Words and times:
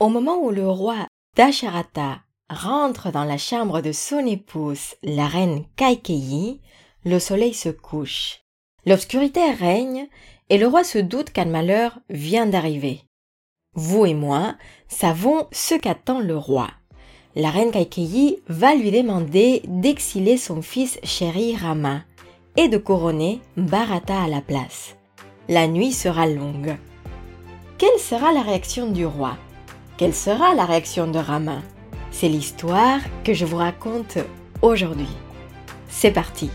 Au 0.00 0.08
moment 0.08 0.38
où 0.38 0.50
le 0.50 0.66
roi 0.66 1.06
Dasharata 1.36 2.20
rentre 2.48 3.12
dans 3.12 3.24
la 3.24 3.36
chambre 3.36 3.82
de 3.82 3.92
son 3.92 4.24
épouse, 4.24 4.94
la 5.02 5.26
reine 5.26 5.64
Kaikeyi, 5.76 6.62
le 7.04 7.18
soleil 7.18 7.52
se 7.52 7.68
couche. 7.68 8.40
L'obscurité 8.86 9.50
règne 9.50 10.08
et 10.48 10.56
le 10.56 10.66
roi 10.66 10.84
se 10.84 10.96
doute 10.96 11.28
qu'un 11.28 11.44
malheur 11.44 11.98
vient 12.08 12.46
d'arriver. 12.46 13.02
Vous 13.74 14.06
et 14.06 14.14
moi 14.14 14.54
savons 14.88 15.46
ce 15.52 15.74
qu'attend 15.74 16.20
le 16.20 16.34
roi. 16.34 16.68
La 17.36 17.50
reine 17.50 17.70
Kaikeyi 17.70 18.38
va 18.48 18.74
lui 18.74 18.90
demander 18.90 19.60
d'exiler 19.66 20.38
son 20.38 20.62
fils 20.62 20.98
chéri 21.04 21.54
Rama 21.56 22.04
et 22.56 22.68
de 22.68 22.78
couronner 22.78 23.42
Bharata 23.58 24.22
à 24.22 24.28
la 24.28 24.40
place. 24.40 24.96
La 25.50 25.68
nuit 25.68 25.92
sera 25.92 26.26
longue. 26.26 26.78
Quelle 27.76 27.98
sera 27.98 28.32
la 28.32 28.40
réaction 28.40 28.90
du 28.90 29.04
roi? 29.04 29.36
Quelle 30.00 30.14
sera 30.14 30.54
la 30.54 30.64
réaction 30.64 31.08
de 31.08 31.18
Rama? 31.18 31.58
C'est 32.10 32.30
l'histoire 32.30 33.00
que 33.22 33.34
je 33.34 33.44
vous 33.44 33.58
raconte 33.58 34.16
aujourd'hui. 34.62 35.10
C'est 35.90 36.10
parti 36.10 36.48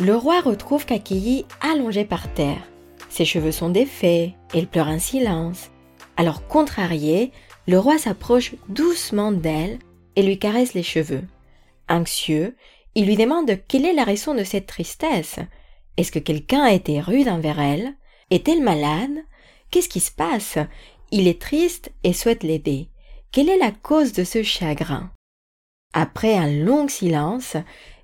Le 0.00 0.16
roi 0.16 0.40
retrouve 0.40 0.84
Kakeyi 0.84 1.46
allongée 1.60 2.04
par 2.04 2.26
terre. 2.34 2.58
Ses 3.08 3.24
cheveux 3.24 3.52
sont 3.52 3.70
défaits, 3.70 4.32
elle 4.52 4.66
pleure 4.66 4.88
en 4.88 4.98
silence. 4.98 5.70
Alors 6.16 6.46
contrarié, 6.46 7.32
le 7.66 7.78
roi 7.78 7.98
s'approche 7.98 8.54
doucement 8.68 9.32
d'elle 9.32 9.78
et 10.16 10.22
lui 10.22 10.38
caresse 10.38 10.74
les 10.74 10.82
cheveux. 10.82 11.24
Anxieux, 11.88 12.56
il 12.94 13.06
lui 13.06 13.16
demande 13.16 13.58
quelle 13.66 13.84
est 13.84 13.94
la 13.94 14.04
raison 14.04 14.34
de 14.34 14.44
cette 14.44 14.66
tristesse. 14.66 15.38
Est-ce 15.96 16.12
que 16.12 16.18
quelqu'un 16.18 16.62
a 16.62 16.72
été 16.72 17.00
rude 17.00 17.28
envers 17.28 17.60
elle? 17.60 17.94
Est-elle 18.30 18.62
malade? 18.62 19.24
Qu'est-ce 19.70 19.88
qui 19.88 20.00
se 20.00 20.12
passe? 20.12 20.58
Il 21.10 21.26
est 21.26 21.40
triste 21.40 21.90
et 22.04 22.12
souhaite 22.12 22.42
l'aider. 22.42 22.88
Quelle 23.32 23.48
est 23.48 23.58
la 23.58 23.72
cause 23.72 24.12
de 24.12 24.24
ce 24.24 24.42
chagrin? 24.42 25.10
Après 25.92 26.36
un 26.36 26.48
long 26.48 26.88
silence, 26.88 27.56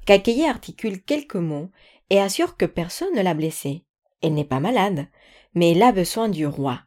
Kakeyi 0.07 0.47
articule 0.47 1.03
quelques 1.03 1.37
mots 1.37 1.71
et 2.11 2.21
assure 2.21 2.57
que 2.57 2.67
personne 2.67 3.15
ne 3.15 3.23
l'a 3.23 3.35
blessée. 3.35 3.85
Elle 4.23 4.35
n'est 4.35 4.45
pas 4.45 4.61
malade, 4.61 5.07
mais 5.55 5.73
elle 5.73 5.83
a 5.83 5.93
besoin 5.93 6.29
du 6.29 6.47
roi. 6.47 6.81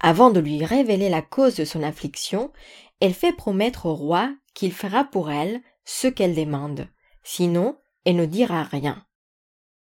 Avant 0.00 0.30
de 0.30 0.40
lui 0.40 0.64
révéler 0.64 1.08
la 1.08 1.22
cause 1.22 1.56
de 1.56 1.64
son 1.64 1.82
affliction, 1.82 2.52
elle 3.00 3.14
fait 3.14 3.32
promettre 3.32 3.86
au 3.86 3.94
roi 3.94 4.34
qu'il 4.54 4.72
fera 4.72 5.04
pour 5.04 5.30
elle 5.30 5.60
ce 5.84 6.06
qu'elle 6.08 6.34
demande. 6.34 6.88
Sinon, 7.22 7.78
elle 8.04 8.16
ne 8.16 8.26
dira 8.26 8.62
rien. 8.62 9.04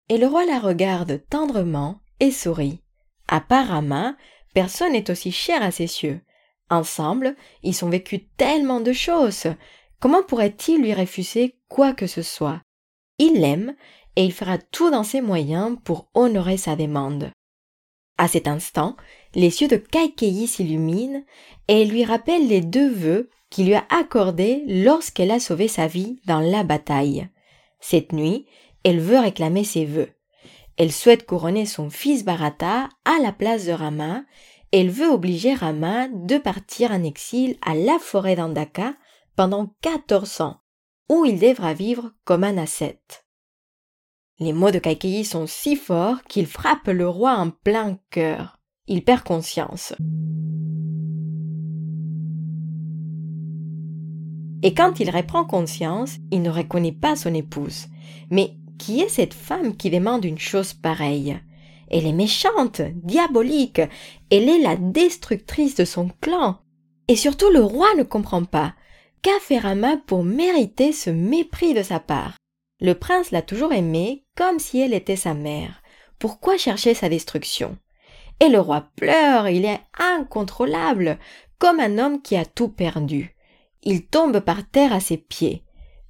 Et 0.09 0.17
le 0.17 0.27
roi 0.27 0.45
la 0.45 0.59
regarde 0.59 1.23
tendrement 1.29 1.99
et 2.19 2.31
sourit. 2.31 2.81
Apparemment, 3.27 4.15
personne 4.53 4.93
n'est 4.93 5.09
aussi 5.09 5.31
cher 5.31 5.61
à 5.63 5.71
ses 5.71 5.87
cieux. 5.87 6.21
Ensemble, 6.69 7.35
ils 7.61 7.83
ont 7.83 7.89
vécu 7.89 8.25
tellement 8.25 8.79
de 8.79 8.93
choses. 8.93 9.47
Comment 9.99 10.23
pourrait-il 10.23 10.81
lui 10.81 10.93
refuser 10.93 11.57
quoi 11.69 11.93
que 11.93 12.07
ce 12.07 12.21
soit? 12.21 12.61
Il 13.17 13.39
l'aime 13.39 13.75
et 14.15 14.25
il 14.25 14.33
fera 14.33 14.57
tout 14.57 14.91
dans 14.91 15.03
ses 15.03 15.21
moyens 15.21 15.77
pour 15.83 16.09
honorer 16.13 16.57
sa 16.57 16.75
demande. 16.75 17.31
À 18.17 18.27
cet 18.27 18.47
instant, 18.47 18.95
les 19.35 19.61
yeux 19.61 19.67
de 19.67 19.77
Kaikeyi 19.77 20.47
s'illuminent 20.47 21.23
et 21.67 21.81
elle 21.81 21.89
lui 21.89 22.05
rappelle 22.05 22.47
les 22.47 22.61
deux 22.61 22.89
vœux 22.89 23.29
qu'il 23.49 23.67
lui 23.67 23.75
a 23.75 23.85
accordés 23.89 24.63
lorsqu'elle 24.67 25.31
a 25.31 25.39
sauvé 25.39 25.67
sa 25.67 25.87
vie 25.87 26.19
dans 26.25 26.39
la 26.39 26.63
bataille. 26.63 27.27
Cette 27.79 28.13
nuit, 28.13 28.47
elle 28.83 28.99
veut 28.99 29.19
réclamer 29.19 29.63
ses 29.63 29.85
vœux. 29.85 30.09
Elle 30.77 30.91
souhaite 30.91 31.25
couronner 31.25 31.65
son 31.65 31.89
fils 31.89 32.25
Bharata 32.25 32.89
à 33.05 33.21
la 33.21 33.31
place 33.31 33.65
de 33.65 33.71
Rama. 33.71 34.23
Elle 34.71 34.89
veut 34.89 35.09
obliger 35.09 35.53
Rama 35.53 36.07
de 36.07 36.37
partir 36.37 36.91
en 36.91 37.03
exil 37.03 37.57
à 37.61 37.75
la 37.75 37.99
forêt 37.99 38.35
d'Andaka 38.35 38.95
pendant 39.35 39.71
quatorze 39.81 40.41
ans, 40.41 40.61
où 41.09 41.25
il 41.25 41.39
devra 41.39 41.73
vivre 41.73 42.11
comme 42.25 42.43
un 42.43 42.57
ascète. 42.57 43.25
Les 44.39 44.53
mots 44.53 44.71
de 44.71 44.79
Kaikeyi 44.79 45.25
sont 45.25 45.45
si 45.45 45.75
forts 45.75 46.23
qu'ils 46.23 46.47
frappent 46.47 46.87
le 46.87 47.07
roi 47.07 47.33
en 47.33 47.51
plein 47.51 47.99
cœur. 48.09 48.59
Il 48.85 49.05
perd 49.05 49.23
conscience. 49.23 49.93
Et 54.61 54.73
quand 54.73 54.99
il 54.99 55.09
reprend 55.09 55.45
conscience, 55.45 56.17
il 56.31 56.41
ne 56.41 56.49
reconnaît 56.49 56.91
pas 56.91 57.15
son 57.15 57.33
épouse. 57.33 57.87
Mais 58.29 58.57
qui 58.77 58.99
est 58.99 59.07
cette 59.07 59.33
femme 59.33 59.77
qui 59.77 59.89
demande 59.89 60.25
une 60.25 60.37
chose 60.37 60.73
pareille? 60.73 61.39
Elle 61.89 62.05
est 62.05 62.13
méchante, 62.13 62.81
diabolique, 62.95 63.81
elle 64.29 64.49
est 64.49 64.59
la 64.59 64.75
destructrice 64.75 65.75
de 65.75 65.85
son 65.85 66.09
clan. 66.19 66.59
Et 67.07 67.15
surtout 67.15 67.51
le 67.51 67.63
roi 67.63 67.87
ne 67.97 68.03
comprend 68.03 68.43
pas. 68.43 68.73
Qu'a 69.21 69.39
fait 69.39 69.59
Rama 69.59 69.95
pour 69.95 70.25
mériter 70.25 70.91
ce 70.91 71.09
mépris 71.09 71.73
de 71.73 71.83
sa 71.83 72.01
part? 72.01 72.35
Le 72.81 72.95
prince 72.95 73.31
l'a 73.31 73.41
toujours 73.41 73.71
aimée 73.71 74.25
comme 74.35 74.59
si 74.59 74.79
elle 74.79 74.93
était 74.93 75.15
sa 75.15 75.33
mère. 75.33 75.81
Pourquoi 76.19 76.57
chercher 76.57 76.93
sa 76.93 77.07
destruction? 77.07 77.77
Et 78.43 78.49
le 78.49 78.59
roi 78.59 78.89
pleure, 78.97 79.47
il 79.47 79.63
est 79.63 79.79
incontrôlable, 79.97 81.17
comme 81.59 81.79
un 81.79 81.97
homme 81.97 82.21
qui 82.21 82.35
a 82.35 82.43
tout 82.43 82.67
perdu. 82.67 83.37
Il 83.83 84.05
tombe 84.05 84.41
par 84.41 84.69
terre 84.69 84.91
à 84.91 84.99
ses 84.99 85.15
pieds. 85.15 85.63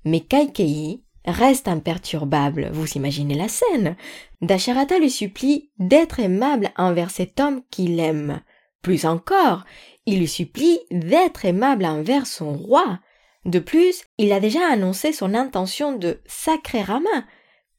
Mais 0.04 0.20
Kaikeyi 0.20 1.04
reste 1.26 1.68
imperturbable, 1.68 2.72
vous 2.74 2.88
imaginez 2.94 3.36
la 3.36 3.48
scène. 3.48 3.96
Dasharata 4.42 4.98
lui 4.98 5.12
supplie 5.12 5.70
d'être 5.78 6.20
aimable 6.20 6.72
envers 6.76 7.12
cet 7.12 7.40
homme 7.40 7.62
qu'il 7.70 8.00
aime. 8.00 8.42
Plus 8.82 9.06
encore, 9.06 9.64
il 10.08 10.18
lui 10.18 10.28
supplie 10.28 10.80
d'être 10.90 11.46
aimable 11.46 11.86
envers 11.86 12.26
son 12.26 12.54
roi. 12.54 13.00
De 13.46 13.60
plus, 13.60 14.06
il 14.18 14.34
a 14.34 14.40
déjà 14.40 14.72
annoncé 14.72 15.14
son 15.14 15.36
intention 15.36 15.96
de 15.96 16.20
sacrer 16.26 16.82
Rama. 16.82 17.26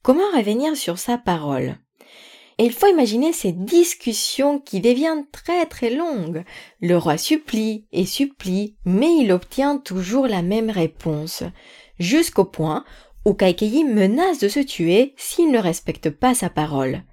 Comment 0.01 0.31
revenir 0.33 0.77
sur 0.77 0.97
sa 0.97 1.17
parole? 1.17 1.75
Il 2.57 2.71
faut 2.71 2.87
imaginer 2.87 3.33
ces 3.33 3.51
discussions 3.51 4.59
qui 4.59 4.79
deviennent 4.79 5.27
très 5.31 5.65
très 5.65 5.89
longues. 5.89 6.43
Le 6.79 6.97
roi 6.97 7.17
supplie 7.17 7.85
et 7.91 8.05
supplie, 8.05 8.77
mais 8.85 9.13
il 9.17 9.31
obtient 9.31 9.77
toujours 9.77 10.27
la 10.27 10.41
même 10.41 10.69
réponse, 10.69 11.43
jusqu'au 11.99 12.45
point 12.45 12.85
où 13.25 13.33
Kaikeyi 13.33 13.83
menace 13.83 14.39
de 14.39 14.47
se 14.47 14.59
tuer 14.59 15.13
s'il 15.17 15.51
ne 15.51 15.59
respecte 15.59 16.09
pas 16.09 16.33
sa 16.33 16.49
parole. 16.49 17.03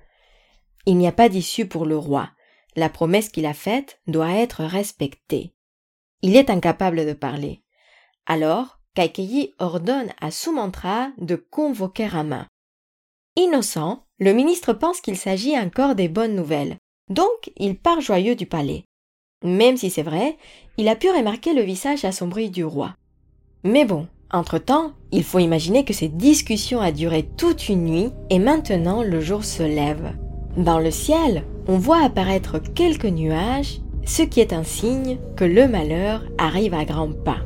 Il 0.87 0.97
n'y 0.97 1.09
a 1.09 1.13
pas 1.13 1.29
d'issue 1.29 1.67
pour 1.67 1.87
le 1.87 1.97
roi. 1.97 2.31
La 2.77 2.89
promesse 2.89 3.29
qu'il 3.29 3.47
a 3.47 3.55
faite 3.55 4.01
doit 4.07 4.33
être 4.33 4.63
respectée. 4.63 5.55
Il 6.23 6.37
est 6.37 6.51
incapable 6.51 7.05
de 7.05 7.13
parler. 7.13 7.63
Alors, 8.27 8.79
Kaikeyi 8.95 9.55
ordonne 9.59 10.13
à 10.21 10.31
Sumantra 10.31 11.11
de 11.19 11.35
convoquer 11.35 12.07
Rama. 12.07 12.47
Innocent, 13.37 14.05
le 14.23 14.33
ministre 14.33 14.73
pense 14.73 15.01
qu'il 15.01 15.17
s'agit 15.17 15.59
encore 15.59 15.97
des 15.97 16.07
bonnes 16.07 16.37
nouvelles, 16.37 16.77
donc 17.11 17.51
il 17.57 17.77
part 17.77 18.01
joyeux 18.01 18.37
du 18.37 18.47
palais. 18.47 18.85
Même 19.43 19.77
si 19.77 19.91
c'est 19.91 20.05
vrai, 20.05 20.37
il 20.79 20.87
a 20.87 20.95
pu 20.95 21.11
remarquer 21.11 21.53
le 21.55 21.63
visage 21.63 22.05
assombri 22.05 22.49
du 22.49 22.65
roi. 22.65 22.95
Mais 23.65 23.85
bon, 23.85 24.07
entre-temps, 24.31 24.93
il 25.11 25.25
faut 25.25 25.41
imaginer 25.41 25.85
que 25.85 25.93
cette 25.93 26.17
discussion 26.17 26.81
a 26.81 26.93
duré 26.93 27.29
toute 27.37 27.69
une 27.69 27.85
nuit 27.85 28.11
et 28.31 28.39
maintenant 28.39 29.03
le 29.03 29.21
jour 29.21 29.45
se 29.45 29.65
lève. 29.65 30.15
Dans 30.57 30.79
le 30.79 30.93
ciel, 30.93 31.43
on 31.67 31.79
voit 31.79 32.05
apparaître 32.05 32.61
quelques 32.61 33.07
nuages, 33.07 33.81
ce 34.07 34.23
qui 34.23 34.39
est 34.39 34.53
un 34.53 34.63
signe 34.63 35.19
que 35.35 35.45
le 35.45 35.67
malheur 35.67 36.23
arrive 36.39 36.75
à 36.75 36.85
grands 36.85 37.13
pas. 37.13 37.39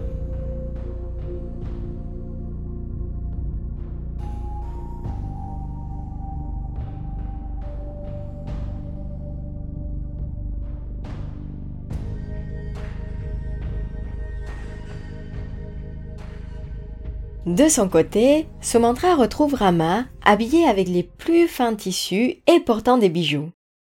De 17.47 17.69
son 17.69 17.89
côté, 17.89 18.49
Sumantra 18.61 19.15
retrouve 19.15 19.55
Rama 19.55 20.07
habillé 20.25 20.67
avec 20.67 20.89
les 20.89 21.05
plus 21.05 21.47
fins 21.47 21.77
tissus 21.77 22.43
et 22.49 22.59
portant 22.59 22.99
des 22.99 23.09
bijoux. 23.09 23.53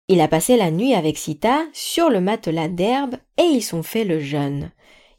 Il 0.10 0.20
a 0.20 0.28
passé 0.28 0.58
la 0.58 0.70
nuit 0.70 0.94
avec 0.94 1.18
Sita 1.18 1.62
sur 1.72 2.10
le 2.10 2.20
matelas 2.20 2.68
d'herbe 2.68 3.16
et 3.38 3.44
ils 3.44 3.64
sont 3.64 3.84
fait 3.84 4.04
le 4.04 4.20
jeûne. 4.20 4.72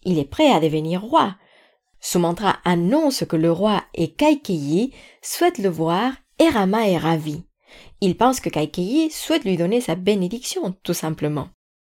Il 0.04 0.18
est 0.18 0.28
prêt 0.28 0.50
à 0.52 0.60
devenir 0.60 1.00
roi. 1.00 1.36
Sumantra 2.00 2.58
annonce 2.66 3.24
que 3.24 3.36
le 3.36 3.50
roi 3.50 3.82
et 3.94 4.12
Kaikeyi 4.12 4.92
souhaitent 5.22 5.56
le 5.56 5.70
voir 5.70 6.12
et 6.38 6.50
Rama 6.50 6.86
est 6.86 6.98
ravi. 6.98 7.44
Il 8.02 8.14
pense 8.14 8.40
que 8.40 8.50
Kaikeyi 8.50 9.10
souhaite 9.10 9.44
lui 9.44 9.56
donner 9.56 9.80
sa 9.80 9.94
bénédiction, 9.94 10.74
tout 10.82 10.92
simplement. 10.92 11.48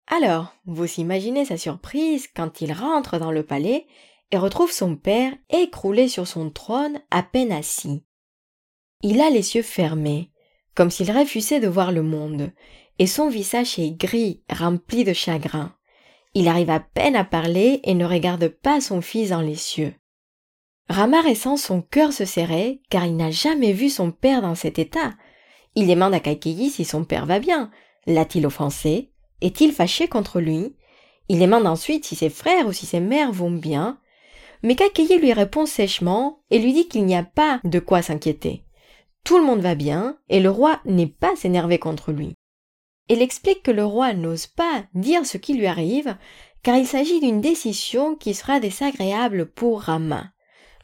Alors, 0.08 0.54
vous 0.66 0.88
imaginez 0.98 1.44
sa 1.44 1.58
surprise 1.58 2.28
quand 2.34 2.62
il 2.62 2.72
rentre 2.72 3.20
dans 3.20 3.32
le 3.32 3.44
palais 3.44 3.86
et 4.32 4.38
retrouve 4.38 4.72
son 4.72 4.96
père 4.96 5.34
écroulé 5.50 6.08
sur 6.08 6.28
son 6.28 6.50
trône 6.50 7.02
à 7.12 7.24
peine 7.24 7.52
assis. 7.52 8.04
Il 9.02 9.22
a 9.22 9.30
les 9.30 9.56
yeux 9.56 9.64
fermés, 9.64 10.32
comme 10.76 10.92
s'il 10.92 11.12
refusait 11.12 11.60
de 11.60 11.68
voir 11.68 11.92
le 11.92 12.04
monde, 12.04 12.52
et 13.00 13.08
son 13.08 13.30
visage 13.30 13.80
est 13.80 13.92
gris, 13.92 14.44
rempli 14.50 15.04
de 15.04 15.14
chagrin. 15.14 15.76
Il 16.34 16.48
arrive 16.48 16.70
à 16.70 16.80
peine 16.80 17.16
à 17.16 17.24
parler 17.24 17.82
et 17.84 17.94
ne 17.94 18.06
regarde 18.06 18.48
pas 18.48 18.80
son 18.80 19.02
fils 19.02 19.30
dans 19.30 19.42
les 19.42 19.56
cieux. 19.56 19.94
Rama 20.88 21.22
ressent 21.22 21.58
son 21.58 21.82
cœur 21.82 22.14
se 22.14 22.26
serrer 22.26 22.82
car 22.90 23.06
il 23.06 23.16
n'a 23.16 23.32
jamais 23.32 23.74
vu 23.74 23.90
son 23.90 24.12
père 24.12 24.42
dans 24.42 24.56
cet 24.56 24.80
état. 24.80 25.14
Il 25.76 25.88
demande 25.88 26.14
à 26.14 26.20
Kaikeyi 26.20 26.70
si 26.70 26.86
son 26.86 27.04
père 27.06 27.26
va 27.26 27.40
bien. 27.40 27.72
L'a-t-il 28.06 28.46
offensé? 28.46 29.12
Est-il 29.42 29.72
fâché 29.72 30.08
contre 30.08 30.40
lui? 30.40 30.76
Il 31.30 31.40
demande 31.40 31.66
ensuite 31.66 32.06
si 32.06 32.16
ses 32.16 32.30
frères 32.30 32.68
ou 32.68 32.74
si 32.74 32.86
ses 32.86 33.00
mères 33.00 33.32
vont 33.32 33.52
bien. 33.52 34.00
Mais 34.64 34.76
Kaikeyi 34.76 35.20
lui 35.20 35.34
répond 35.34 35.66
sèchement 35.66 36.40
et 36.50 36.60
lui 36.60 36.74
dit 36.74 36.88
qu'il 36.88 37.06
n'y 37.06 37.16
a 37.16 37.24
pas 37.24 37.60
de 37.64 37.80
quoi 37.80 38.02
s'inquiéter. 38.02 38.64
Tout 39.24 39.38
le 39.38 39.44
monde 39.44 39.62
va 39.62 39.76
bien 39.76 40.18
et 40.30 40.40
le 40.40 40.50
roi 40.50 40.80
n'est 40.86 41.08
pas 41.08 41.34
énervé 41.44 41.80
contre 41.80 42.12
lui. 42.12 42.34
Il 43.10 43.22
explique 43.22 43.64
que 43.64 43.72
le 43.72 43.86
roi 43.86 44.14
n'ose 44.14 44.48
pas 44.48 44.84
dire 44.94 45.26
ce 45.26 45.38
qui 45.38 45.54
lui 45.54 45.68
arrive 45.68 46.16
car 46.64 46.78
il 46.78 46.88
s'agit 46.88 47.20
d'une 47.20 47.42
décision 47.42 48.16
qui 48.16 48.34
sera 48.34 48.60
désagréable 48.60 49.48
pour 49.48 49.82
Rama. 49.82 50.32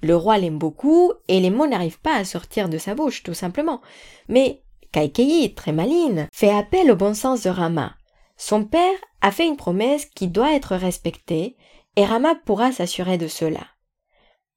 Le 0.02 0.16
roi 0.16 0.38
l'aime 0.38 0.58
beaucoup 0.58 1.14
et 1.28 1.40
les 1.40 1.50
mots 1.50 1.68
n'arrivent 1.68 2.02
pas 2.02 2.16
à 2.16 2.26
sortir 2.26 2.70
de 2.70 2.78
sa 2.78 2.96
bouche 2.96 3.24
tout 3.24 3.34
simplement. 3.34 3.82
Mais 4.28 4.64
Kaikeyi, 4.92 5.54
très 5.54 5.72
maline, 5.72 6.28
fait 6.32 6.50
appel 6.50 6.92
au 6.92 6.96
bon 6.96 7.14
sens 7.14 7.44
de 7.44 7.50
Rama. 7.50 7.96
Son 8.38 8.66
père 8.66 8.98
a 9.22 9.32
fait 9.32 9.48
une 9.48 9.58
promesse 9.58 10.06
qui 10.06 10.28
doit 10.28 10.54
être 10.54 10.76
respectée 10.76 11.56
et 11.98 12.06
Rama 12.06 12.36
pourra 12.36 12.72
s'assurer 12.72 13.18
de 13.18 13.28
cela. 13.28 13.68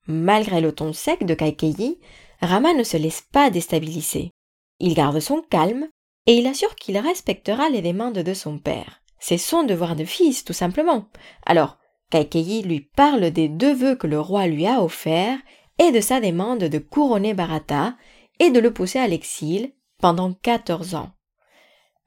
Malgré 0.07 0.61
le 0.61 0.73
ton 0.73 0.93
sec 0.93 1.25
de 1.25 1.35
Kaikeyi, 1.35 1.99
Rama 2.41 2.75
ne 2.75 2.85
se 2.85 2.99
laisse 2.99 3.23
pas 3.33 3.51
déstabiliser. 3.51 4.31
Il 4.79 4.95
garde 4.95 5.19
son 5.21 5.41
calme 5.41 5.89
et 6.27 6.35
il 6.35 6.47
assure 6.47 6.75
qu'il 6.75 6.99
respectera 6.99 7.71
les 7.71 7.81
demandes 7.81 8.19
de 8.19 8.35
son 8.35 8.59
père. 8.59 9.01
C'est 9.19 9.39
son 9.39 9.65
devoir 9.65 9.97
de 9.97 10.05
fils, 10.05 10.45
tout 10.45 10.53
simplement. 10.53 11.07
Alors, 11.47 11.79
Kaikeyi 12.11 12.63
lui 12.63 12.81
parle 12.81 13.31
des 13.31 13.49
deux 13.49 13.75
vœux 13.75 13.97
que 13.97 14.07
le 14.07 14.21
roi 14.21 14.47
lui 14.47 14.67
a 14.67 14.83
offerts 14.83 15.39
et 15.79 15.93
de 15.93 16.01
sa 16.01 16.21
demande 16.21 16.65
de 16.65 16.79
couronner 16.79 17.33
Bharata 17.33 17.97
et 18.39 18.51
de 18.51 18.61
le 18.61 18.73
pousser 18.73 18.99
à 18.99 19.09
l'exil 19.09 19.73
pendant 19.99 20.35
quatorze 20.35 20.95
ans. 20.95 21.13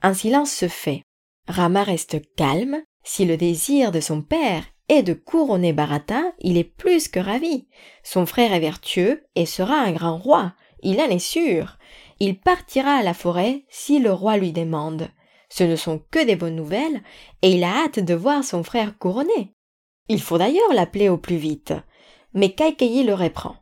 Un 0.03 0.13
silence 0.13 0.51
se 0.51 0.67
fait. 0.67 1.03
Rama 1.47 1.83
reste 1.83 2.21
calme. 2.35 2.83
Si 3.05 3.25
le 3.25 3.35
désir 3.35 3.91
de 3.91 3.99
son 3.99 4.21
père 4.21 4.63
est 4.89 5.03
de 5.03 5.13
couronner 5.13 5.73
Bharata, 5.73 6.21
il 6.39 6.57
est 6.57 6.63
plus 6.63 7.07
que 7.07 7.19
ravi. 7.19 7.67
Son 8.03 8.25
frère 8.25 8.53
est 8.53 8.59
vertueux 8.59 9.23
et 9.35 9.45
sera 9.45 9.75
un 9.75 9.91
grand 9.91 10.17
roi, 10.17 10.53
il 10.81 10.99
en 10.99 11.05
est 11.05 11.19
sûr. 11.19 11.77
Il 12.19 12.39
partira 12.39 12.91
à 12.91 13.03
la 13.03 13.13
forêt 13.13 13.63
si 13.69 13.99
le 13.99 14.11
roi 14.11 14.37
lui 14.37 14.51
demande. 14.51 15.09
Ce 15.49 15.63
ne 15.63 15.75
sont 15.75 16.01
que 16.11 16.23
des 16.25 16.35
bonnes 16.35 16.55
nouvelles, 16.55 17.01
et 17.41 17.51
il 17.51 17.63
a 17.63 17.83
hâte 17.83 17.99
de 17.99 18.13
voir 18.13 18.43
son 18.43 18.63
frère 18.63 18.97
couronné. 18.97 19.53
Il 20.09 20.21
faut 20.21 20.37
d'ailleurs 20.37 20.73
l'appeler 20.73 21.09
au 21.09 21.17
plus 21.17 21.37
vite. 21.37 21.73
Mais 22.33 22.53
Kaikeyi 22.53 23.03
le 23.03 23.13
reprend. 23.13 23.55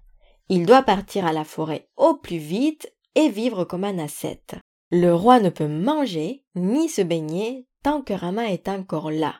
Il 0.49 0.65
doit 0.65 0.83
partir 0.83 1.25
à 1.25 1.33
la 1.33 1.43
forêt 1.43 1.89
au 1.97 2.15
plus 2.15 2.37
vite 2.37 2.91
et 3.15 3.29
vivre 3.29 3.65
comme 3.65 3.83
un 3.83 3.99
ascète. 3.99 4.55
Le 4.89 5.13
roi 5.13 5.39
ne 5.39 5.49
peut 5.49 5.67
manger 5.67 6.43
ni 6.55 6.89
se 6.89 7.01
baigner 7.01 7.67
tant 7.83 8.01
que 8.01 8.13
Rama 8.13 8.51
est 8.51 8.67
encore 8.67 9.11
là. 9.11 9.35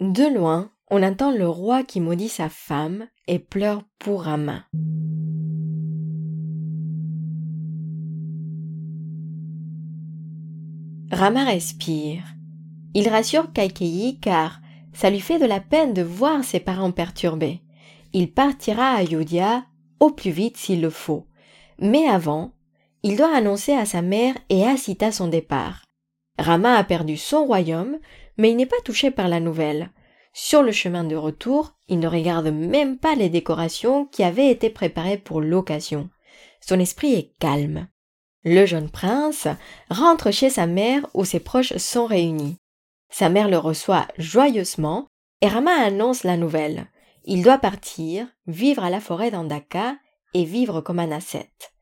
De 0.00 0.24
loin, 0.34 0.70
on 0.94 1.02
entend 1.02 1.30
le 1.30 1.48
roi 1.48 1.84
qui 1.84 2.00
maudit 2.00 2.28
sa 2.28 2.50
femme 2.50 3.06
et 3.26 3.38
pleure 3.38 3.82
pour 3.98 4.24
Rama. 4.24 4.66
Rama 11.10 11.44
respire. 11.46 12.22
Il 12.92 13.08
rassure 13.08 13.50
Kaikeyi 13.54 14.20
car 14.20 14.60
ça 14.92 15.08
lui 15.08 15.20
fait 15.20 15.38
de 15.38 15.46
la 15.46 15.60
peine 15.60 15.94
de 15.94 16.02
voir 16.02 16.44
ses 16.44 16.60
parents 16.60 16.92
perturbés. 16.92 17.62
Il 18.12 18.30
partira 18.30 18.90
à 18.90 18.96
Ayodhya 18.96 19.64
au 19.98 20.10
plus 20.10 20.30
vite 20.30 20.58
s'il 20.58 20.82
le 20.82 20.90
faut. 20.90 21.26
Mais 21.78 22.06
avant, 22.06 22.52
il 23.02 23.16
doit 23.16 23.34
annoncer 23.34 23.72
à 23.72 23.86
sa 23.86 24.02
mère 24.02 24.34
et 24.50 24.66
à 24.66 24.76
Sita 24.76 25.10
son 25.10 25.28
départ. 25.28 25.86
Rama 26.38 26.74
a 26.74 26.84
perdu 26.84 27.16
son 27.16 27.46
royaume, 27.46 27.96
mais 28.36 28.50
il 28.50 28.56
n'est 28.56 28.66
pas 28.66 28.76
touché 28.84 29.10
par 29.10 29.28
la 29.28 29.40
nouvelle. 29.40 29.90
Sur 30.32 30.62
le 30.62 30.72
chemin 30.72 31.04
de 31.04 31.16
retour, 31.16 31.74
il 31.88 31.98
ne 31.98 32.08
regarde 32.08 32.48
même 32.48 32.98
pas 32.98 33.14
les 33.14 33.28
décorations 33.28 34.06
qui 34.06 34.22
avaient 34.22 34.50
été 34.50 34.70
préparées 34.70 35.18
pour 35.18 35.40
l'occasion. 35.40 36.08
Son 36.60 36.80
esprit 36.80 37.14
est 37.14 37.32
calme. 37.38 37.88
Le 38.44 38.66
jeune 38.66 38.90
prince 38.90 39.46
rentre 39.90 40.30
chez 40.30 40.50
sa 40.50 40.66
mère 40.66 41.06
où 41.14 41.24
ses 41.24 41.40
proches 41.40 41.76
sont 41.76 42.06
réunis. 42.06 42.56
Sa 43.10 43.28
mère 43.28 43.48
le 43.48 43.58
reçoit 43.58 44.08
joyeusement 44.18 45.06
et 45.42 45.48
Rama 45.48 45.72
annonce 45.72 46.24
la 46.24 46.36
nouvelle. 46.36 46.86
Il 47.24 47.42
doit 47.42 47.58
partir, 47.58 48.26
vivre 48.46 48.82
à 48.82 48.90
la 48.90 49.00
forêt 49.00 49.30
d'Andaka 49.30 49.96
et 50.34 50.44
vivre 50.44 50.80
comme 50.80 50.98
un 50.98 51.12
ascète. 51.12 51.72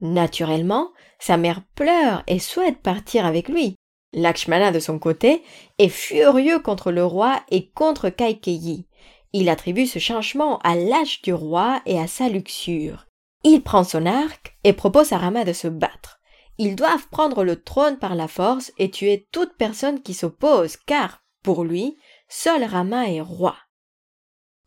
Naturellement, 0.00 0.92
sa 1.18 1.36
mère 1.36 1.62
pleure 1.74 2.22
et 2.26 2.38
souhaite 2.38 2.78
partir 2.78 3.24
avec 3.24 3.48
lui. 3.48 3.76
Lakshmana, 4.14 4.72
de 4.72 4.78
son 4.80 4.98
côté, 4.98 5.42
est 5.78 5.88
furieux 5.88 6.60
contre 6.60 6.90
le 6.90 7.04
roi 7.04 7.42
et 7.50 7.70
contre 7.70 8.08
Kaikeyi. 8.08 8.86
Il 9.32 9.48
attribue 9.48 9.86
ce 9.86 9.98
changement 9.98 10.58
à 10.60 10.76
l'âge 10.76 11.20
du 11.22 11.34
roi 11.34 11.82
et 11.86 11.98
à 11.98 12.06
sa 12.06 12.28
luxure. 12.28 13.06
Il 13.42 13.62
prend 13.62 13.84
son 13.84 14.06
arc 14.06 14.56
et 14.64 14.72
propose 14.72 15.12
à 15.12 15.18
Rama 15.18 15.44
de 15.44 15.52
se 15.52 15.68
battre. 15.68 16.20
Ils 16.58 16.76
doivent 16.76 17.08
prendre 17.10 17.42
le 17.42 17.60
trône 17.60 17.98
par 17.98 18.14
la 18.14 18.28
force 18.28 18.72
et 18.78 18.90
tuer 18.90 19.26
toute 19.32 19.56
personne 19.58 20.00
qui 20.02 20.14
s'oppose, 20.14 20.76
car, 20.76 21.22
pour 21.42 21.64
lui, 21.64 21.96
seul 22.28 22.62
Rama 22.64 23.10
est 23.10 23.20
roi. 23.20 23.56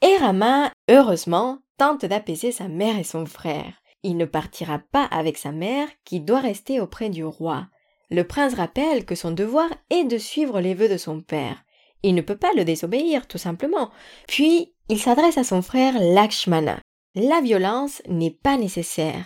Et 0.01 0.17
Rama, 0.17 0.71
heureusement, 0.89 1.59
tente 1.77 2.05
d'apaiser 2.05 2.51
sa 2.51 2.67
mère 2.67 2.99
et 2.99 3.03
son 3.03 3.25
frère. 3.25 3.73
Il 4.03 4.17
ne 4.17 4.25
partira 4.25 4.79
pas 4.79 5.05
avec 5.05 5.37
sa 5.37 5.51
mère, 5.51 5.87
qui 6.03 6.19
doit 6.19 6.41
rester 6.41 6.79
auprès 6.79 7.09
du 7.09 7.23
roi. 7.23 7.67
Le 8.09 8.23
prince 8.23 8.53
rappelle 8.53 9.05
que 9.05 9.15
son 9.15 9.31
devoir 9.31 9.69
est 9.89 10.05
de 10.05 10.17
suivre 10.17 10.61
les 10.61 10.73
vœux 10.73 10.89
de 10.89 10.97
son 10.97 11.21
père. 11.21 11.63
Il 12.03 12.15
ne 12.15 12.21
peut 12.21 12.37
pas 12.37 12.53
le 12.55 12.63
désobéir, 12.63 13.27
tout 13.27 13.37
simplement. 13.37 13.89
Puis, 14.27 14.73
il 14.89 14.99
s'adresse 14.99 15.37
à 15.37 15.43
son 15.43 15.61
frère 15.61 15.95
Lakshmana. 15.99 16.79
La 17.15 17.41
violence 17.41 18.01
n'est 18.07 18.31
pas 18.31 18.57
nécessaire. 18.57 19.25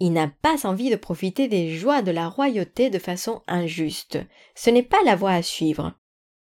Il 0.00 0.12
n'a 0.12 0.28
pas 0.28 0.66
envie 0.66 0.90
de 0.90 0.96
profiter 0.96 1.48
des 1.48 1.74
joies 1.74 2.02
de 2.02 2.10
la 2.10 2.28
royauté 2.28 2.90
de 2.90 2.98
façon 2.98 3.42
injuste. 3.46 4.18
Ce 4.54 4.70
n'est 4.70 4.82
pas 4.82 5.02
la 5.04 5.16
voie 5.16 5.32
à 5.32 5.42
suivre. 5.42 5.94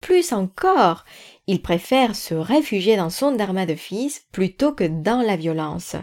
Plus 0.00 0.32
encore, 0.32 1.04
il 1.46 1.62
préfère 1.62 2.14
se 2.16 2.34
réfugier 2.34 2.96
dans 2.96 3.10
son 3.10 3.32
dharma 3.32 3.66
de 3.66 3.76
fils 3.76 4.26
plutôt 4.32 4.72
que 4.72 4.84
dans 4.84 5.22
la 5.22 5.36
violence. 5.36 5.96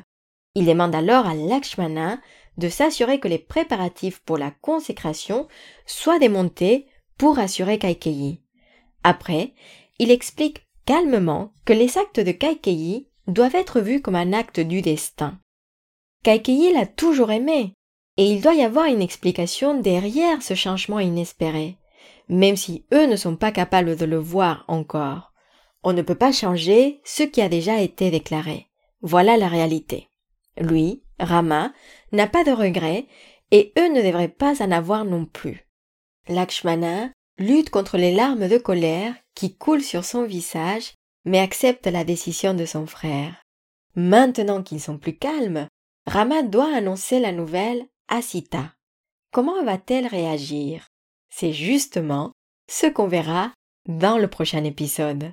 Il 0.55 0.65
demande 0.65 0.95
alors 0.95 1.27
à 1.27 1.35
Lakshmana 1.35 2.19
de 2.59 2.69
s'assurer 2.69 3.19
que 3.19 3.27
les 3.27 3.39
préparatifs 3.39 4.19
pour 4.19 4.37
la 4.37 4.51
consécration 4.51 5.47
soient 5.85 6.19
démontés 6.19 6.87
pour 7.17 7.39
assurer 7.39 7.79
Kaikeyi. 7.79 8.41
Après, 9.03 9.53
il 9.97 10.11
explique 10.11 10.67
calmement 10.85 11.53
que 11.65 11.73
les 11.73 11.97
actes 11.97 12.19
de 12.19 12.31
Kaikeyi 12.31 13.07
doivent 13.27 13.55
être 13.55 13.79
vus 13.79 14.01
comme 14.01 14.15
un 14.15 14.33
acte 14.33 14.59
du 14.59 14.81
destin. 14.81 15.39
Kaikeyi 16.23 16.73
l'a 16.73 16.85
toujours 16.85 17.31
aimé, 17.31 17.73
et 18.17 18.25
il 18.25 18.41
doit 18.41 18.55
y 18.55 18.63
avoir 18.63 18.85
une 18.85 19.01
explication 19.01 19.79
derrière 19.79 20.41
ce 20.41 20.53
changement 20.53 20.99
inespéré, 20.99 21.77
même 22.27 22.57
si 22.57 22.85
eux 22.93 23.05
ne 23.05 23.15
sont 23.15 23.35
pas 23.35 23.51
capables 23.51 23.95
de 23.95 24.05
le 24.05 24.17
voir 24.17 24.65
encore. 24.67 25.31
On 25.83 25.93
ne 25.93 26.01
peut 26.01 26.15
pas 26.15 26.33
changer 26.33 26.99
ce 27.05 27.23
qui 27.23 27.41
a 27.41 27.47
déjà 27.47 27.81
été 27.81 28.11
déclaré. 28.11 28.67
Voilà 29.01 29.37
la 29.37 29.47
réalité. 29.47 30.09
Lui, 30.57 31.03
Rama, 31.19 31.73
n'a 32.11 32.27
pas 32.27 32.43
de 32.43 32.51
regrets 32.51 33.07
et 33.51 33.73
eux 33.77 33.89
ne 33.89 34.01
devraient 34.01 34.27
pas 34.27 34.63
en 34.63 34.71
avoir 34.71 35.05
non 35.05 35.25
plus. 35.25 35.67
Lakshmana 36.27 37.11
lutte 37.39 37.69
contre 37.69 37.97
les 37.97 38.13
larmes 38.13 38.47
de 38.47 38.57
colère 38.57 39.15
qui 39.33 39.55
coulent 39.55 39.83
sur 39.83 40.03
son 40.03 40.23
visage, 40.23 40.93
mais 41.25 41.39
accepte 41.39 41.87
la 41.87 42.03
décision 42.03 42.53
de 42.53 42.65
son 42.65 42.85
frère. 42.85 43.41
Maintenant 43.95 44.61
qu'ils 44.61 44.81
sont 44.81 44.97
plus 44.97 45.17
calmes, 45.17 45.67
Rama 46.05 46.43
doit 46.43 46.75
annoncer 46.75 47.19
la 47.19 47.31
nouvelle 47.31 47.85
à 48.07 48.21
Sita. 48.21 48.73
Comment 49.31 49.63
va-t-elle 49.63 50.07
réagir? 50.07 50.87
C'est 51.29 51.53
justement 51.53 52.31
ce 52.69 52.87
qu'on 52.87 53.07
verra 53.07 53.51
dans 53.87 54.17
le 54.17 54.27
prochain 54.27 54.63
épisode. 54.63 55.31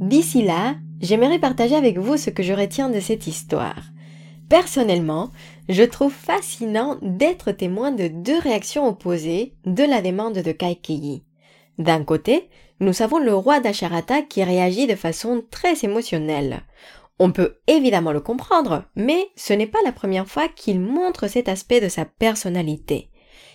D'ici 0.00 0.42
là, 0.42 0.76
j'aimerais 1.02 1.38
partager 1.38 1.74
avec 1.74 1.98
vous 1.98 2.16
ce 2.16 2.30
que 2.30 2.42
je 2.42 2.52
retiens 2.54 2.88
de 2.88 3.00
cette 3.00 3.26
histoire. 3.26 3.82
Personnellement, 4.48 5.30
je 5.68 5.82
trouve 5.82 6.12
fascinant 6.12 6.98
d'être 7.02 7.52
témoin 7.52 7.90
de 7.90 8.08
deux 8.08 8.38
réactions 8.38 8.86
opposées 8.86 9.54
de 9.64 9.82
la 9.82 10.00
demande 10.00 10.38
de 10.38 10.52
Kaikeyi. 10.52 11.24
D'un 11.78 12.04
côté, 12.04 12.48
nous 12.80 12.92
savons 12.92 13.18
le 13.18 13.34
roi 13.34 13.60
d'Asharata 13.60 14.22
qui 14.22 14.42
réagit 14.42 14.86
de 14.86 14.94
façon 14.94 15.42
très 15.50 15.84
émotionnelle. 15.84 16.62
On 17.18 17.30
peut 17.30 17.58
évidemment 17.66 18.12
le 18.12 18.20
comprendre, 18.20 18.84
mais 18.96 19.28
ce 19.36 19.52
n'est 19.52 19.66
pas 19.66 19.78
la 19.84 19.92
première 19.92 20.26
fois 20.26 20.48
qu'il 20.48 20.80
montre 20.80 21.28
cet 21.28 21.48
aspect 21.48 21.80
de 21.80 21.88
sa 21.88 22.04
personnalité. 22.04 23.10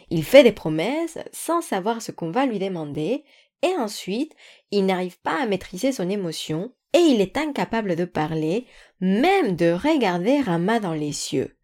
Il 0.10 0.24
fait 0.24 0.44
des 0.44 0.52
promesses 0.52 1.20
sans 1.34 1.62
savoir 1.62 2.02
ce 2.02 2.12
qu'on 2.12 2.32
va 2.32 2.46
lui 2.46 2.60
demander, 2.60 3.24
et 3.62 3.76
ensuite 3.78 4.34
il 4.72 4.86
n'arrive 4.86 5.20
pas 5.22 5.42
à 5.42 5.46
maîtriser 5.46 5.92
son 5.92 6.10
émotion, 6.10 6.72
et 6.94 7.00
il 7.00 7.22
est 7.22 7.38
incapable 7.38 7.96
de 7.96 8.06
parler, 8.06 8.66
même 9.00 9.56
de 9.56 9.72
regarder 9.72 10.40
Rama 10.42 10.80
dans 10.80 10.94
les 10.94 11.12
cieux. 11.12 11.56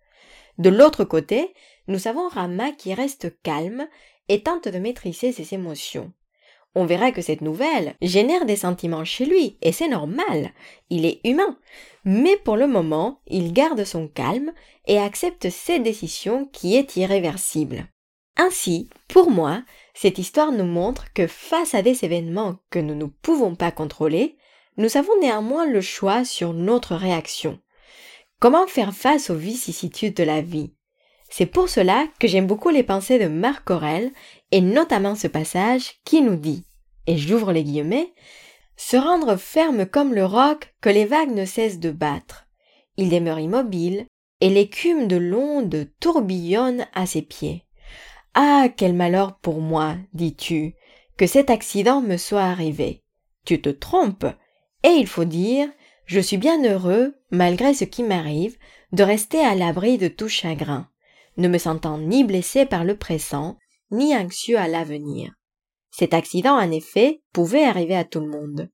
De 0.57 0.69
l'autre 0.69 1.03
côté, 1.03 1.53
nous 1.87 2.07
avons 2.07 2.27
Rama 2.27 2.71
qui 2.71 2.93
reste 2.93 3.33
calme 3.41 3.87
et 4.29 4.41
tente 4.41 4.67
de 4.67 4.79
maîtriser 4.79 5.31
ses 5.31 5.53
émotions. 5.53 6.11
On 6.75 6.85
verra 6.85 7.11
que 7.11 7.21
cette 7.21 7.41
nouvelle 7.41 7.95
génère 8.01 8.45
des 8.45 8.55
sentiments 8.55 9.05
chez 9.05 9.25
lui, 9.25 9.57
et 9.61 9.71
c'est 9.71 9.87
normal, 9.87 10.51
il 10.89 11.05
est 11.05 11.21
humain. 11.23 11.59
Mais 12.03 12.35
pour 12.37 12.57
le 12.57 12.67
moment, 12.67 13.21
il 13.27 13.53
garde 13.53 13.83
son 13.83 14.07
calme 14.07 14.51
et 14.87 14.97
accepte 14.97 15.49
cette 15.49 15.83
décision 15.83 16.49
qui 16.51 16.75
est 16.75 16.95
irréversible. 16.95 17.87
Ainsi, 18.37 18.89
pour 19.07 19.29
moi, 19.29 19.61
cette 19.93 20.17
histoire 20.17 20.51
nous 20.51 20.65
montre 20.65 21.13
que 21.13 21.27
face 21.27 21.75
à 21.75 21.83
des 21.83 22.03
événements 22.03 22.57
que 22.71 22.79
nous 22.79 22.95
ne 22.95 23.05
pouvons 23.05 23.55
pas 23.55 23.71
contrôler, 23.71 24.37
nous 24.77 24.97
avons 24.97 25.19
néanmoins 25.19 25.65
le 25.65 25.81
choix 25.81 26.25
sur 26.25 26.53
notre 26.53 26.95
réaction. 26.95 27.59
Comment 28.39 28.67
faire 28.67 28.93
face 28.93 29.29
aux 29.29 29.35
vicissitudes 29.35 30.15
de 30.15 30.23
la 30.23 30.41
vie? 30.41 30.73
C'est 31.29 31.45
pour 31.45 31.69
cela 31.69 32.05
que 32.19 32.27
j'aime 32.27 32.47
beaucoup 32.47 32.69
les 32.69 32.83
pensées 32.83 33.19
de 33.19 33.27
Marc 33.27 33.69
Aurel 33.69 34.11
et 34.51 34.61
notamment 34.61 35.15
ce 35.15 35.27
passage 35.27 35.95
qui 36.05 36.21
nous 36.21 36.35
dit, 36.35 36.65
et 37.07 37.17
j'ouvre 37.17 37.51
les 37.51 37.63
guillemets, 37.63 38.13
se 38.75 38.97
rendre 38.97 39.35
ferme 39.35 39.85
comme 39.85 40.13
le 40.13 40.25
roc 40.25 40.73
que 40.81 40.89
les 40.89 41.05
vagues 41.05 41.33
ne 41.33 41.45
cessent 41.45 41.79
de 41.79 41.91
battre. 41.91 42.45
Il 42.97 43.09
demeure 43.09 43.39
immobile, 43.39 44.05
et 44.41 44.49
l'écume 44.49 45.07
de 45.07 45.15
l'onde 45.15 45.87
tourbillonne 45.99 46.85
à 46.93 47.05
ses 47.05 47.21
pieds. 47.21 47.65
Ah. 48.33 48.67
Quel 48.75 48.93
malheur 48.93 49.37
pour 49.39 49.61
moi, 49.61 49.95
dis 50.13 50.35
tu, 50.35 50.75
que 51.17 51.27
cet 51.27 51.49
accident 51.49 52.01
me 52.01 52.17
soit 52.17 52.43
arrivé. 52.43 53.03
Tu 53.45 53.61
te 53.61 53.69
trompes, 53.69 54.25
et 54.83 54.89
il 54.89 55.07
faut 55.07 55.25
dire, 55.25 55.69
je 56.05 56.19
suis 56.19 56.37
bien 56.37 56.63
heureux, 56.63 57.15
malgré 57.31 57.73
ce 57.73 57.85
qui 57.85 58.03
m'arrive, 58.03 58.57
de 58.91 59.03
rester 59.03 59.39
à 59.39 59.55
l'abri 59.55 59.97
de 59.97 60.07
tout 60.07 60.27
chagrin, 60.27 60.87
ne 61.37 61.47
me 61.47 61.57
sentant 61.57 61.97
ni 61.97 62.23
blessé 62.23 62.65
par 62.65 62.83
le 62.83 62.95
présent, 62.95 63.57
ni 63.91 64.15
anxieux 64.15 64.57
à 64.57 64.67
l'avenir. 64.67 65.33
Cet 65.91 66.13
accident, 66.13 66.55
en 66.55 66.71
effet, 66.71 67.21
pouvait 67.33 67.63
arriver 67.63 67.95
à 67.95 68.03
tout 68.03 68.19
le 68.19 68.29
monde. 68.29 68.69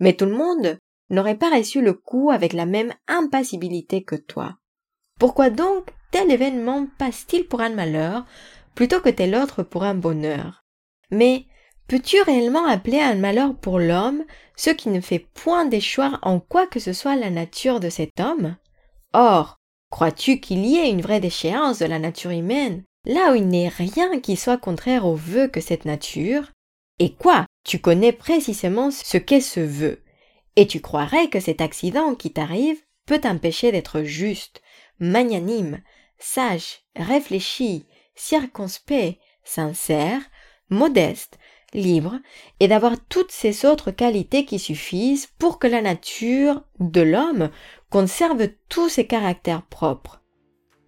Mais 0.00 0.14
tout 0.14 0.24
le 0.24 0.36
monde 0.36 0.78
n'aurait 1.10 1.38
pas 1.38 1.50
reçu 1.50 1.82
le 1.82 1.92
coup 1.92 2.30
avec 2.30 2.52
la 2.52 2.66
même 2.66 2.94
impassibilité 3.06 4.02
que 4.02 4.16
toi. 4.16 4.56
Pourquoi 5.18 5.50
donc 5.50 5.90
tel 6.10 6.30
événement 6.30 6.86
passe-t-il 6.98 7.46
pour 7.46 7.60
un 7.60 7.70
malheur 7.70 8.24
plutôt 8.74 9.00
que 9.00 9.10
tel 9.10 9.34
autre 9.36 9.62
pour 9.62 9.84
un 9.84 9.94
bonheur? 9.94 10.64
Mais 11.10 11.44
peux-tu 11.92 12.22
réellement 12.22 12.64
appeler 12.64 13.00
un 13.00 13.16
malheur 13.16 13.54
pour 13.54 13.78
l'homme 13.78 14.24
ce 14.56 14.70
qui 14.70 14.88
ne 14.88 15.02
fait 15.02 15.18
point 15.18 15.66
déchoir 15.66 16.20
en 16.22 16.40
quoi 16.40 16.66
que 16.66 16.80
ce 16.80 16.94
soit 16.94 17.16
la 17.16 17.28
nature 17.28 17.80
de 17.80 17.90
cet 17.90 18.18
homme? 18.18 18.56
Or, 19.12 19.58
crois-tu 19.90 20.40
qu'il 20.40 20.64
y 20.64 20.76
ait 20.76 20.88
une 20.88 21.02
vraie 21.02 21.20
déchéance 21.20 21.80
de 21.80 21.84
la 21.84 21.98
nature 21.98 22.30
humaine, 22.30 22.82
là 23.04 23.32
où 23.32 23.34
il 23.34 23.46
n'est 23.46 23.68
rien 23.68 24.20
qui 24.20 24.36
soit 24.36 24.56
contraire 24.56 25.04
au 25.04 25.16
vœu 25.16 25.48
que 25.48 25.60
cette 25.60 25.84
nature, 25.84 26.50
et 26.98 27.12
quoi 27.12 27.44
Tu 27.62 27.78
connais 27.78 28.12
précisément 28.12 28.90
ce 28.90 29.18
qu'est 29.18 29.42
ce 29.42 29.60
vœu, 29.60 30.02
et 30.56 30.66
tu 30.66 30.80
croirais 30.80 31.28
que 31.28 31.40
cet 31.40 31.60
accident 31.60 32.14
qui 32.14 32.32
t'arrive 32.32 32.80
peut 33.04 33.20
t'empêcher 33.20 33.70
d'être 33.70 34.02
juste, 34.02 34.62
magnanime, 34.98 35.82
sage, 36.18 36.84
réfléchi, 36.96 37.84
circonspect, 38.14 39.20
sincère, 39.44 40.22
modeste, 40.70 41.38
libre, 41.74 42.16
et 42.60 42.68
d'avoir 42.68 42.94
toutes 43.08 43.32
ces 43.32 43.64
autres 43.64 43.90
qualités 43.90 44.44
qui 44.44 44.58
suffisent 44.58 45.28
pour 45.38 45.58
que 45.58 45.66
la 45.66 45.82
nature 45.82 46.62
de 46.80 47.00
l'homme 47.00 47.50
conserve 47.90 48.48
tous 48.68 48.88
ses 48.88 49.06
caractères 49.06 49.62
propres. 49.62 50.22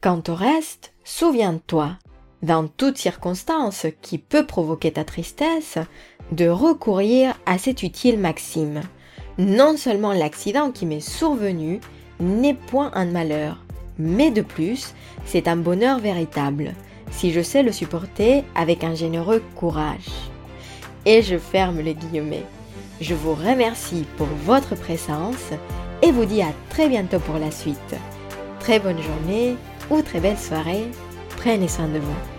Quant 0.01 0.23
au 0.29 0.35
reste, 0.35 0.93
souviens-toi, 1.05 1.99
dans 2.43 2.69
toute 2.69 2.99
circonstance 2.99 3.87
qui 4.03 4.19
peut 4.19 4.47
provoquer 4.47 4.93
ta 4.93 5.05
tristesse, 5.05 5.79
de 6.33 6.49
recourir 6.49 7.35
à 7.47 7.59
cette 7.59 7.83
utile 7.83 8.19
maxime. 8.19 8.83
Non 9.39 9.77
seulement 9.77 10.13
l'accident 10.13 10.71
qui 10.71 10.87
m'est 10.87 11.01
survenu 11.01 11.81
n'est 12.21 12.55
point 12.55 12.91
un 12.95 13.07
malheur, 13.07 13.65
mais 13.99 14.31
de 14.31 14.43
plus, 14.43 14.95
c'est 15.25 15.49
un 15.49 15.57
bonheur 15.57 15.99
véritable, 15.99 16.75
si 17.11 17.33
je 17.33 17.41
sais 17.41 17.63
le 17.63 17.73
supporter 17.73 18.45
avec 18.55 18.85
un 18.85 18.95
généreux 18.95 19.43
courage. 19.57 20.34
Et 21.07 21.23
je 21.23 21.37
ferme 21.37 21.81
les 21.81 21.95
guillemets. 21.95 22.47
Je 23.01 23.15
vous 23.15 23.35
remercie 23.35 24.07
pour 24.17 24.29
votre 24.45 24.75
présence 24.75 25.51
et 26.03 26.13
vous 26.13 26.25
dis 26.25 26.43
à 26.43 26.53
très 26.71 26.89
bientôt 26.89 27.19
pour 27.19 27.39
la 27.39 27.51
suite. 27.51 27.95
Très 28.61 28.79
bonne 28.79 29.01
journée 29.03 29.57
ou 29.91 30.01
très 30.03 30.21
belle 30.21 30.39
soirée. 30.39 30.87
Prenez 31.37 31.69
soin 31.69 31.89
de 31.89 31.99
vous. 31.99 32.34